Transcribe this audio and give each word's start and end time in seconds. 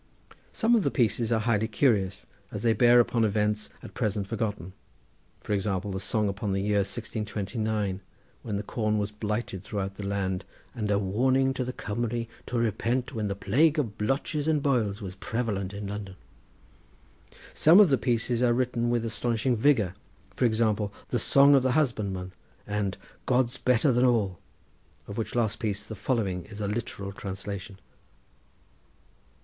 Some 0.51 0.73
of 0.73 0.81
the 0.81 0.89
pieces 0.89 1.31
are 1.31 1.41
highly 1.41 1.67
curious, 1.67 2.25
as 2.51 2.63
they 2.63 2.73
bear 2.73 2.99
upon 2.99 3.23
events 3.23 3.69
at 3.83 3.93
present 3.93 4.25
forgotten; 4.25 4.73
for 5.39 5.53
example, 5.53 5.91
the 5.91 5.99
song 5.99 6.27
upon 6.27 6.53
the 6.53 6.59
year 6.59 6.79
1629, 6.79 8.01
when 8.41 8.57
the 8.57 8.63
corn 8.63 8.97
was 8.97 9.11
blighted 9.11 9.63
throughout 9.63 9.97
the 9.97 10.03
land, 10.07 10.43
and 10.73 10.89
"A 10.89 10.97
Warning 10.97 11.53
to 11.53 11.63
the 11.63 11.71
Cumry 11.71 12.27
to 12.47 12.57
repent 12.57 13.13
when 13.13 13.27
the 13.27 13.35
Plague 13.35 13.77
of 13.77 13.99
Blotches 13.99 14.47
and 14.47 14.63
Boils 14.63 15.03
was 15.03 15.13
prevalent 15.13 15.71
in 15.71 15.85
London." 15.85 16.15
Some 17.53 17.79
of 17.79 17.91
the 17.91 17.97
pieces 17.99 18.41
are 18.41 18.53
written 18.53 18.89
with 18.89 19.05
astonishing 19.05 19.55
vigour, 19.55 19.93
for 20.31 20.45
example, 20.45 20.91
"The 21.09 21.19
Song 21.19 21.53
of 21.53 21.61
the 21.61 21.73
Husbandman," 21.73 22.31
and 22.65 22.97
"God's 23.27 23.57
Better 23.59 23.91
than 23.91 24.05
All," 24.05 24.39
of 25.07 25.19
which 25.19 25.35
last 25.35 25.59
piece 25.59 25.83
the 25.83 25.93
following 25.93 26.45
is 26.45 26.59
a 26.59 26.67
literal 26.67 27.11
translation. 27.11 27.77